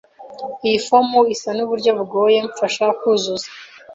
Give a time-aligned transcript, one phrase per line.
[0.65, 2.37] Iyi fomu isa nuburyo bugoye.
[2.49, 3.47] Mfasha kuzuza.